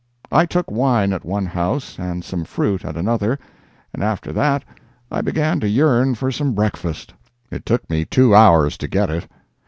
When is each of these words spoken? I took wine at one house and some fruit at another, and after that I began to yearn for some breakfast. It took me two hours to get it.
I 0.31 0.47
took 0.47 0.71
wine 0.71 1.13
at 1.13 1.23
one 1.23 1.45
house 1.45 1.99
and 1.99 2.25
some 2.25 2.43
fruit 2.43 2.83
at 2.83 2.97
another, 2.97 3.37
and 3.93 4.01
after 4.01 4.33
that 4.33 4.63
I 5.11 5.21
began 5.21 5.59
to 5.59 5.69
yearn 5.69 6.15
for 6.15 6.31
some 6.31 6.53
breakfast. 6.53 7.13
It 7.51 7.67
took 7.67 7.87
me 7.87 8.05
two 8.05 8.33
hours 8.33 8.79
to 8.79 8.87
get 8.87 9.11
it. 9.11 9.27